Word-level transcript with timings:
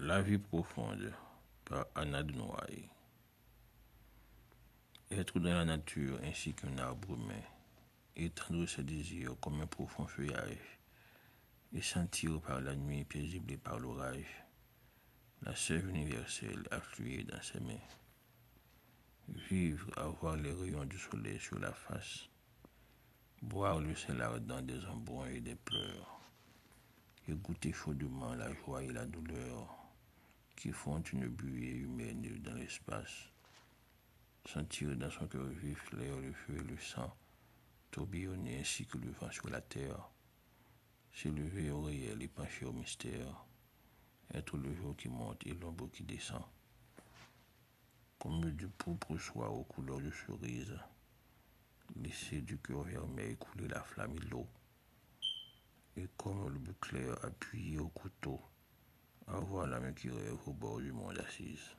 La 0.00 0.22
vie 0.22 0.38
profonde 0.38 1.12
par 1.64 1.86
Anna 1.96 2.22
de 2.22 2.32
Noailles. 2.32 2.88
Être 5.10 5.40
dans 5.40 5.54
la 5.54 5.64
nature 5.64 6.20
ainsi 6.22 6.54
qu'un 6.54 6.78
arbre 6.78 7.14
humain, 7.14 7.42
étendre 8.14 8.64
ses 8.68 8.84
désirs 8.84 9.34
comme 9.40 9.60
un 9.60 9.66
profond 9.66 10.06
feuillage, 10.06 10.78
et 11.72 11.82
sentir 11.82 12.40
par 12.42 12.60
la 12.60 12.76
nuit 12.76 13.04
paisible 13.04 13.54
et 13.54 13.56
par 13.56 13.80
l'orage, 13.80 14.44
la 15.42 15.56
sève 15.56 15.88
universelle 15.88 16.62
affluer 16.70 17.24
dans 17.24 17.42
ses 17.42 17.58
mains. 17.58 17.88
Vivre, 19.50 19.90
avoir 19.98 20.36
les 20.36 20.52
rayons 20.52 20.84
du 20.84 20.96
soleil 20.96 21.40
sur 21.40 21.58
la 21.58 21.72
face, 21.72 22.28
boire 23.42 23.80
le 23.80 23.96
sel 23.96 24.22
ardent 24.22 24.62
des 24.62 24.86
embruns 24.86 25.26
et 25.26 25.40
des 25.40 25.56
pleurs, 25.56 26.20
et 27.26 27.32
goûter 27.32 27.72
chaudement 27.72 28.34
la 28.34 28.54
joie 28.54 28.84
et 28.84 28.92
la 28.92 29.04
douleur 29.04 29.87
qui 30.58 30.72
font 30.72 31.00
une 31.00 31.28
buée 31.28 31.70
humaine 31.70 32.20
dans 32.42 32.54
l'espace. 32.54 33.30
Sentir 34.44 34.96
dans 34.96 35.10
son 35.10 35.28
cœur 35.28 35.46
vif 35.46 35.92
l'air, 35.92 36.16
le 36.16 36.32
feu 36.32 36.56
et 36.56 36.64
le 36.64 36.76
sang 36.78 37.14
tourbillonner 37.92 38.58
ainsi 38.58 38.84
que 38.84 38.98
le 38.98 39.12
vent 39.12 39.30
sur 39.30 39.48
la 39.50 39.60
terre. 39.60 40.10
S'élever 41.14 41.70
au 41.70 41.82
réel 41.82 42.20
et 42.22 42.28
pencher 42.28 42.64
au 42.64 42.72
mystère. 42.72 43.44
Être 44.34 44.56
le 44.56 44.74
jour 44.74 44.96
qui 44.96 45.08
monte 45.08 45.46
et 45.46 45.54
l'ombre 45.54 45.88
qui 45.92 46.02
descend. 46.02 46.42
Comme 48.18 48.50
du 48.50 48.66
pourpre 48.66 49.16
soir 49.16 49.54
aux 49.54 49.64
couleurs 49.64 50.00
de 50.00 50.10
cerise. 50.10 50.76
Laisser 51.94 52.40
du 52.40 52.58
cœur 52.58 52.82
vermeil 52.82 53.36
couler 53.36 53.68
la 53.68 53.82
flamme 53.84 54.16
et 54.16 54.26
l'eau. 54.26 54.48
Et 55.96 56.08
comme 56.16 56.52
le 56.52 56.58
bouclier 56.58 57.12
appuyé 57.22 57.78
au 57.78 57.88
couteau 57.90 58.40
avoir 59.32 59.66
la 59.66 59.80
main 59.80 59.92
qui 59.92 60.08
rêve 60.08 60.38
au 60.46 60.52
bord 60.52 60.80
du 60.80 60.92
monde 60.92 61.18
assise. 61.26 61.76